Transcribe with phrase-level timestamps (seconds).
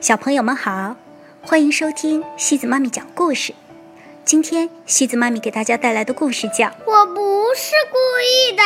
[0.00, 0.96] 小朋友们好，
[1.42, 3.52] 欢迎收听西子妈咪讲故事。
[4.24, 7.20] 今天西子妈咪给大家带来的故事叫《我不
[7.54, 7.98] 是故
[8.48, 8.62] 意的》。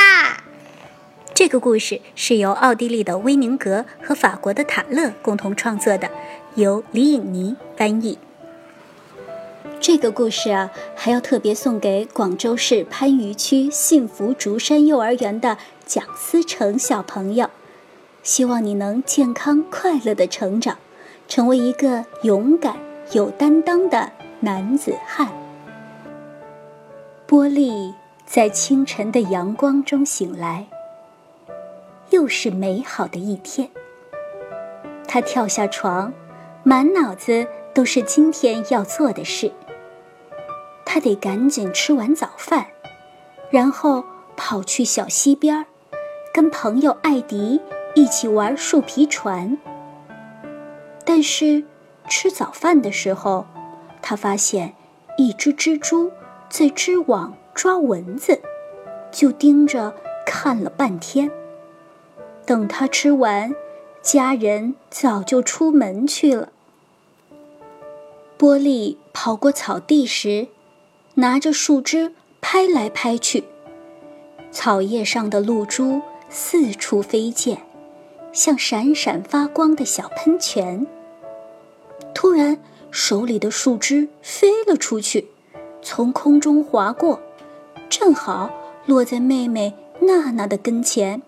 [1.35, 6.09] 这个故事是由奥地利的威宁格和法国的塔勒共同创作的，
[6.55, 8.17] 由李颖妮翻译。
[9.81, 17.51] 这个故事啊，还要特别送给广州市番禺区幸福竹山幼儿园的蒋思成小朋友，
[18.23, 20.79] 希望你能健康快乐的成长。
[21.29, 22.77] 成为一个勇敢、
[23.13, 25.29] 有担当的男子汉。
[27.27, 27.95] 波利
[28.27, 30.67] 在清晨的阳光中醒来，
[32.11, 33.69] 又是美好的一天。
[35.09, 36.13] 他跳下床，
[36.63, 39.51] 满脑子都是今天要做的事。
[40.85, 42.67] 他得赶紧吃完早饭，
[43.51, 44.05] 然后
[44.37, 45.67] 跑去小溪边儿，
[46.33, 47.61] 跟朋友艾迪
[47.95, 49.59] 一起玩树皮船。
[51.05, 51.65] 但是，
[52.09, 53.47] 吃早饭的时候，
[54.01, 54.75] 他发现
[55.19, 56.11] 一只蜘蛛
[56.49, 58.41] 在织网抓蚊子，
[59.13, 59.95] 就盯着
[60.27, 61.31] 看了半天。
[62.47, 63.55] 等他吃完，
[64.03, 66.51] 家人早就出门去了。
[68.37, 70.49] 波利跑过草地时，
[71.15, 73.45] 拿着树枝拍来拍去，
[74.51, 77.64] 草叶上的露珠四处飞溅。
[78.35, 80.87] 像闪闪发光的小喷泉。
[82.13, 82.59] 突然，
[82.91, 85.29] 手里的树枝飞了出去，
[85.81, 87.21] 从空中划过，
[87.89, 88.51] 正好
[88.87, 91.23] 落在妹妹娜娜的跟前。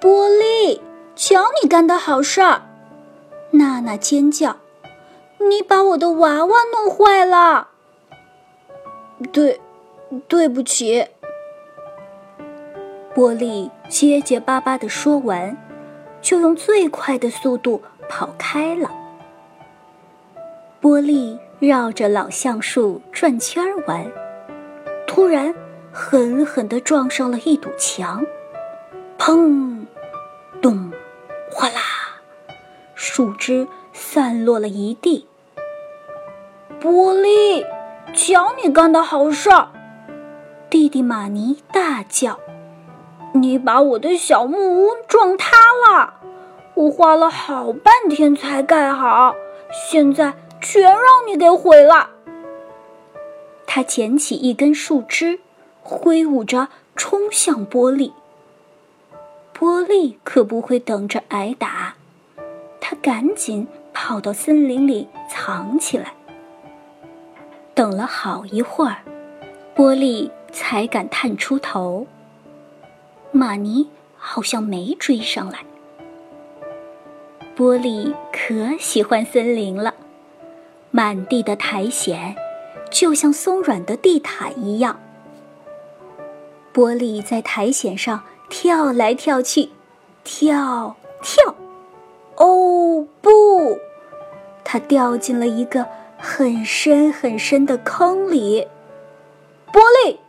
[0.00, 0.82] 波利，
[1.16, 2.62] 瞧你干的好事儿！
[3.52, 4.58] 娜娜尖叫
[5.48, 7.68] ：“你把我的娃娃弄坏了！”
[9.32, 9.60] 对，
[10.28, 11.06] 对不起。
[13.14, 15.56] 波利结结巴巴地说完，
[16.20, 18.90] 就用最快的速度跑开了。
[20.80, 24.04] 波利绕着老橡树转圈儿玩，
[25.06, 25.54] 突然
[25.92, 28.26] 狠狠地撞上了一堵墙，
[29.16, 29.86] 砰，
[30.60, 30.90] 咚，
[31.52, 31.80] 哗啦，
[32.96, 35.26] 树枝散落了一地。
[36.80, 37.64] 波利，
[38.12, 39.68] 瞧你干的好事儿！
[40.68, 42.38] 弟弟马尼大叫。
[43.36, 45.56] 你把我的小木屋撞塌
[45.88, 46.14] 了，
[46.74, 49.34] 我花了好半天才盖好，
[49.90, 52.10] 现在全让你给毁了。
[53.66, 55.40] 他捡起一根树枝，
[55.82, 58.12] 挥舞着冲向波利。
[59.52, 61.96] 波利可不会等着挨打，
[62.80, 66.14] 他赶紧跑到森林里藏起来。
[67.74, 68.98] 等了好一会儿，
[69.74, 72.06] 波利才敢探出头。
[73.36, 75.58] 玛尼好像没追上来。
[77.56, 79.92] 波利可喜欢森林了，
[80.92, 82.36] 满地的苔藓
[82.92, 85.00] 就像松软的地毯一样。
[86.72, 89.70] 波利在苔藓上跳来跳去，
[90.22, 91.56] 跳跳，
[92.36, 93.80] 哦不！
[94.62, 95.84] 他掉进了一个
[96.16, 98.68] 很深很深的坑里。
[99.72, 100.20] 波利，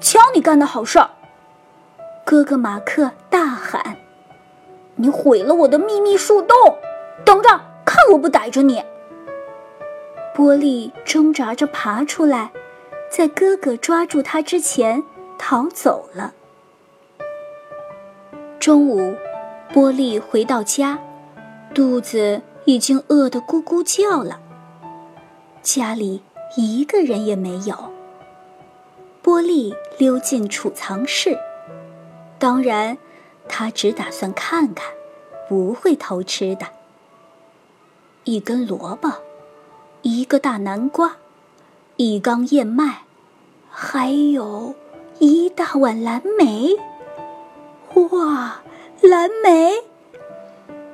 [0.00, 1.10] 瞧你干的好事儿！
[2.24, 3.96] 哥哥马克大喊
[4.96, 6.56] ：“你毁了我的秘密树洞！
[7.24, 7.48] 等着
[7.84, 8.82] 看，我不逮着你！”
[10.34, 12.50] 波利挣扎着爬出来，
[13.10, 15.02] 在哥哥抓住他之前
[15.36, 16.32] 逃走了。
[18.58, 19.14] 中午，
[19.72, 20.98] 波利回到家，
[21.74, 24.40] 肚子已经饿得咕咕叫了。
[25.60, 26.22] 家里
[26.56, 27.76] 一个人也没有。
[29.20, 31.36] 波利溜进储藏室。
[32.42, 32.98] 当然，
[33.48, 34.92] 他只打算看看，
[35.48, 36.66] 不会偷吃的。
[38.24, 39.12] 一根萝卜，
[40.02, 41.18] 一个大南瓜，
[41.94, 43.02] 一缸燕麦，
[43.70, 44.74] 还有
[45.20, 46.74] 一大碗蓝莓。
[47.94, 48.60] 哇，
[49.02, 49.74] 蓝莓！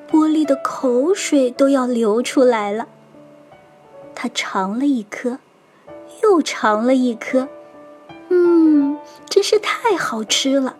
[0.07, 2.89] 波利的口水都要流出来了。
[4.15, 5.39] 他尝了一颗，
[6.23, 7.49] 又尝了一颗，
[8.29, 8.99] 嗯，
[9.31, 10.77] 真是太好吃了。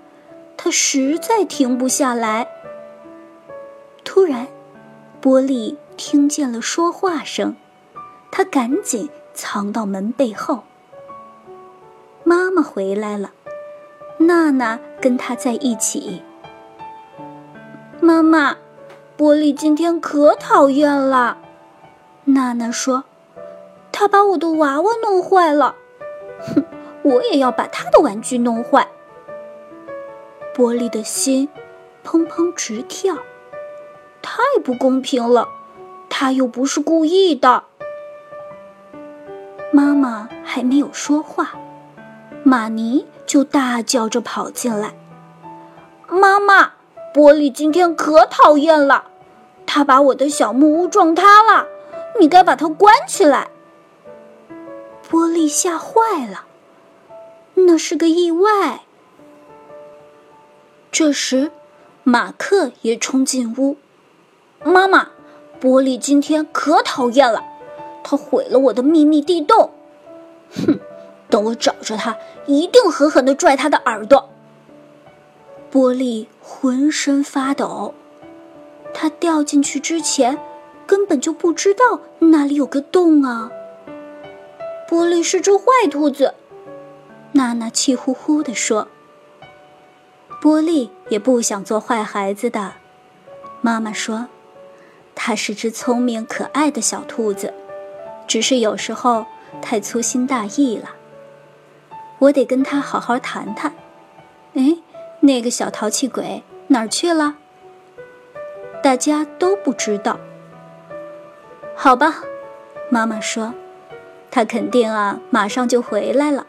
[0.69, 2.47] 他实在停不下来。
[4.05, 4.47] 突然，
[5.19, 7.57] 波利听见了说话声，
[8.31, 10.65] 他赶紧藏到门背后。
[12.23, 13.31] 妈妈回来了，
[14.19, 16.23] 娜娜跟他在一起。
[18.03, 18.59] 妈妈，
[19.17, 21.39] 波利今天可讨厌了。
[22.27, 23.05] 娜娜说
[23.91, 25.77] ：“他把我的娃娃弄坏了。”
[26.55, 26.63] 哼，
[27.05, 28.87] 我也要把他的玩具弄坏。
[30.59, 31.49] 波利的心
[32.05, 33.15] 砰砰直跳，
[34.21, 35.49] 太不公平了！
[36.11, 37.63] 他又不是故意的。
[39.71, 41.53] 妈妈还没有说话，
[42.43, 44.95] 玛尼就大叫着跑进来
[46.11, 46.73] ：“妈妈，
[47.15, 49.05] 玻璃今天可讨厌了，
[49.65, 51.69] 他把我的小木屋撞塌了，
[52.19, 53.51] 你该把它关起来。”
[55.09, 56.47] 玻璃吓坏了，
[57.55, 58.81] 那是个意外。
[60.99, 61.53] 这时，
[62.03, 63.77] 马克也冲进屋
[64.67, 65.11] ：“妈妈，
[65.61, 67.45] 玻璃今天可讨厌了。”
[68.03, 69.71] 他毁了我的秘密地洞，
[70.51, 70.81] 哼！
[71.31, 72.17] 等我找着他，
[72.47, 74.29] 一定狠狠地拽他的耳朵。
[75.71, 77.95] 玻璃浑身发抖，
[78.93, 80.37] 他掉进去之前
[80.85, 83.53] 根本就不知道那里有个洞啊。
[84.89, 86.35] 玻璃是只坏兔子，
[87.31, 88.89] 娜娜气呼呼地说。
[90.41, 92.75] 波利也不想做坏孩子的，
[93.61, 94.29] 妈妈说，
[95.15, 97.53] 它是只聪明可爱的小兔子。
[98.29, 99.27] 只是有时候
[99.63, 100.91] 太粗心大意了，
[102.19, 103.75] 我得跟他好好谈谈。
[104.55, 104.77] 哎，
[105.21, 107.37] 那个小淘气鬼哪儿去了？
[108.83, 110.21] 大家都不知道。
[111.75, 112.23] 好吧，
[112.91, 113.55] 妈妈说，
[114.31, 116.47] 他肯定啊，马上就回来了。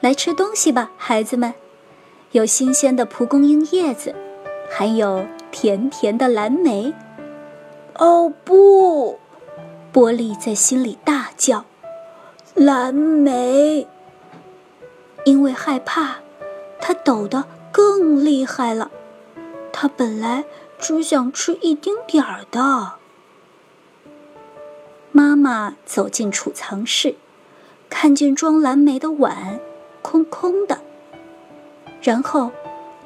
[0.00, 1.52] 来吃东西吧，孩子们，
[2.32, 4.14] 有新鲜的蒲公英叶子，
[4.70, 6.94] 还有甜甜的蓝莓。
[7.98, 9.18] 哦不！
[9.92, 11.64] 玻璃在心里大叫
[12.54, 13.88] ：“蓝莓！”
[15.26, 16.18] 因为害怕，
[16.80, 18.92] 他抖得更厉害了。
[19.72, 20.44] 他本来
[20.78, 22.92] 只想吃一丁点儿的。
[25.10, 27.16] 妈妈走进储藏室，
[27.88, 29.58] 看见装蓝莓的碗
[30.00, 30.78] 空空的。
[32.00, 32.50] 然后，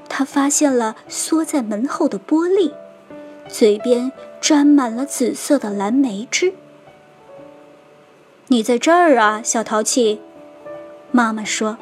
[0.09, 2.73] 他发现了缩在门后的玻璃，
[3.49, 6.55] 嘴边沾满了紫色的蓝莓汁。
[8.49, 10.21] 你在这儿啊，小淘气！
[11.11, 11.77] 妈妈说。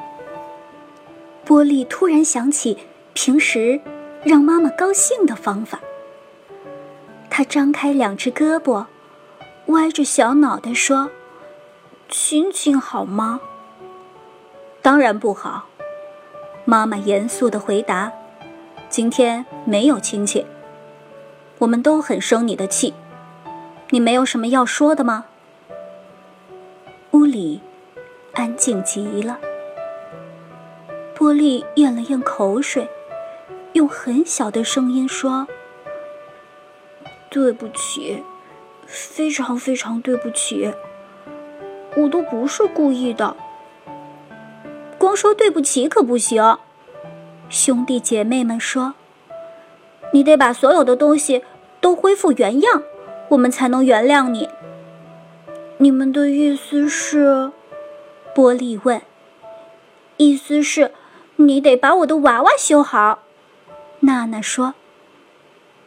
[1.44, 2.78] 玻璃突然想起
[3.14, 3.80] 平时
[4.22, 5.80] 让妈妈高兴的方法。
[7.28, 8.86] 他张开两只胳膊，
[9.66, 11.10] 歪着小脑袋说
[12.08, 13.40] ：“亲亲好吗
[14.80, 15.66] ？”“当然不好。”
[16.64, 18.12] 妈妈严肃的回答
[18.88, 20.46] ：“今天没有亲戚。
[21.58, 22.94] 我们都很生你的气。
[23.90, 25.26] 你没有什么要说的吗？”
[27.10, 27.60] 屋里
[28.34, 29.38] 安静极了。
[31.16, 32.88] 玻璃咽了咽口水，
[33.72, 35.46] 用很小的声音说
[37.28, 38.22] ：“对不起，
[38.86, 40.72] 非常非常对不起，
[41.96, 43.36] 我都不是故意的。
[45.02, 46.58] 光说对不起可不行。”
[47.50, 48.94] 兄弟姐妹们说
[50.14, 51.42] ：“你得把所有的东西
[51.80, 52.84] 都恢复原样，
[53.30, 54.48] 我们才能原谅你。”
[55.78, 57.50] 你们的意思是？
[58.32, 59.02] 玻璃问。
[60.18, 60.92] 意思是，
[61.34, 63.18] 你得把我的娃娃修好。
[64.00, 64.74] 娜娜说。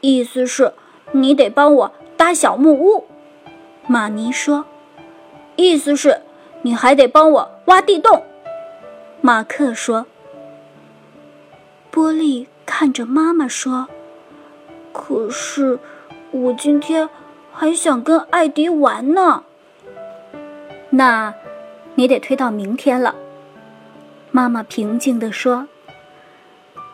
[0.01, 0.73] 意思是，
[1.13, 3.05] 你得帮我搭小木屋。
[3.87, 4.65] 玛尼说。
[5.55, 6.21] 意思是，
[6.63, 8.21] 你还得帮我挖地洞。
[9.25, 10.05] 马克说。
[11.91, 13.87] 玻璃看着妈妈说
[14.93, 15.79] ：“可是，
[16.29, 17.09] 我今天
[17.51, 19.43] 还想跟艾迪玩呢。”
[20.91, 21.33] 那，
[21.95, 23.15] 你得推到明天了。
[24.29, 25.67] 妈妈平静地说：“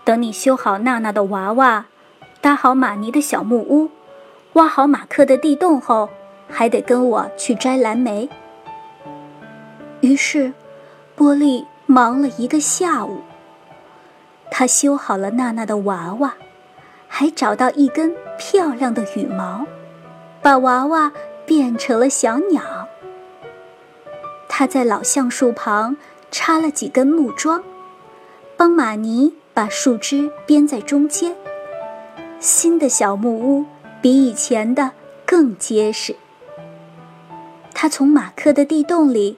[0.06, 1.88] 等你修好娜娜的娃娃，
[2.40, 3.90] 搭好玛尼的小木屋，
[4.54, 6.08] 挖好马克的地洞后，
[6.48, 8.30] 还得跟我去摘蓝莓。”
[10.00, 10.54] 于是，
[11.14, 13.20] 波利忙了一个下午。
[14.50, 16.36] 他修好了娜娜的娃娃，
[17.10, 19.66] 还找到一根漂亮的羽毛，
[20.42, 21.12] 把娃娃
[21.46, 22.62] 变成了小鸟。
[24.48, 25.98] 他在老橡树旁
[26.32, 27.62] 插了几根木桩，
[28.56, 31.36] 帮玛尼把树枝编在中间。
[32.40, 33.66] 新的小木屋
[34.02, 34.92] 比以前的
[35.26, 36.16] 更结实。
[37.74, 39.38] 他从马克的地洞里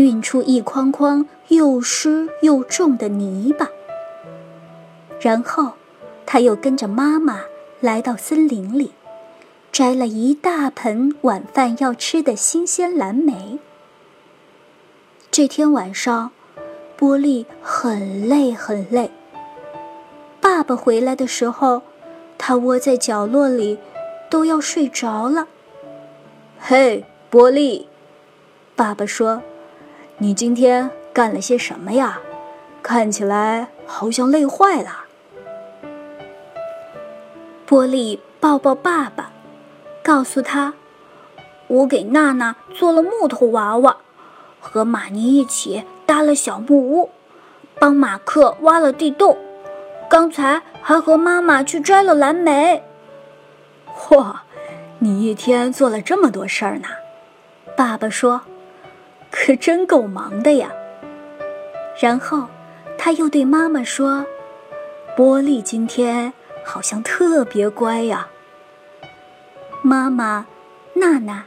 [0.00, 3.68] 运出一筐筐又湿又重的泥巴，
[5.20, 5.72] 然后
[6.24, 7.42] 他又跟着妈妈
[7.80, 8.92] 来到森林里，
[9.70, 13.58] 摘了一大盆晚饭要吃的新鲜蓝莓。
[15.30, 16.30] 这天晚上，
[16.96, 19.10] 波利很累很累。
[20.40, 21.82] 爸爸回来的时候，
[22.38, 23.78] 他窝在角落里，
[24.30, 25.46] 都要睡着了。
[26.58, 27.86] 嘿，波利，
[28.74, 29.42] 爸爸说
[30.22, 32.20] ：“你今天干了些什么呀？
[32.82, 35.06] 看起来好像累坏了。”
[37.64, 39.32] 波利抱抱爸爸，
[40.02, 40.74] 告诉他
[41.68, 43.96] ：“我给娜娜做了木头娃娃，
[44.60, 47.08] 和玛尼一起搭了小木屋，
[47.78, 49.38] 帮马克挖了地洞。
[50.10, 52.82] 刚才还和妈妈去摘了蓝莓。
[53.96, 54.36] 嚯，
[54.98, 56.88] 你一天做了这么多事儿呢？
[57.74, 58.42] 爸爸说
[59.42, 60.70] ：“可真够忙的呀。”
[61.98, 62.46] 然后
[62.98, 64.26] 他又对妈妈说
[65.16, 66.32] ：“波利今天
[66.62, 68.28] 好像特别乖呀。”
[69.82, 70.46] 妈妈、
[70.92, 71.44] 娜娜、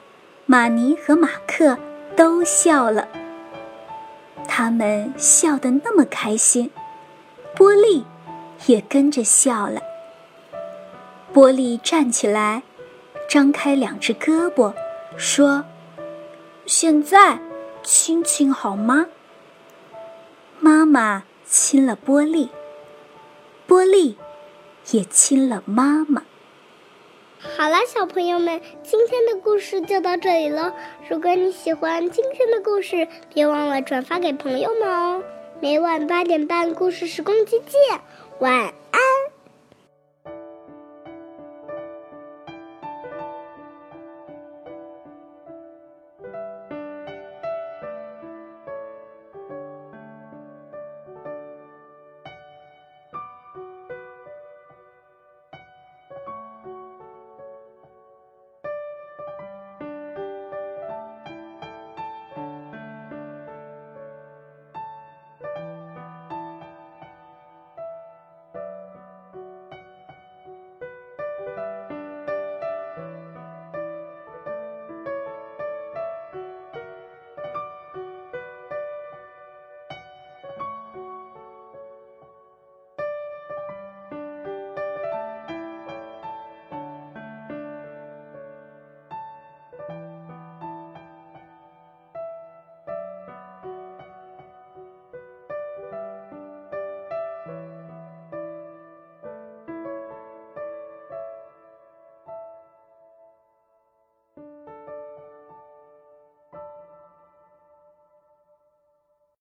[0.47, 1.77] 玛尼和马克
[2.15, 3.07] 都笑了。
[4.47, 6.71] 他们笑得那么开心，
[7.55, 8.05] 波利
[8.65, 9.79] 也跟着笑了。
[11.31, 12.63] 波利站起来，
[13.29, 14.73] 张开两只胳膊，
[15.17, 15.63] 说
[16.65, 17.39] ：“现在
[17.83, 19.07] 亲亲好吗？”
[20.59, 22.49] 妈妈亲了波利，
[23.67, 24.17] 波利
[24.91, 26.23] 也亲了妈妈。
[27.57, 30.73] 好了，小朋友们，今天的故事就到这里了。
[31.09, 35.21] 如果你喜欢今天的故事，别忘了转发给朋友们哦。
[35.59, 37.99] 每晚八点半，故事时光机见，
[38.39, 38.72] 晚。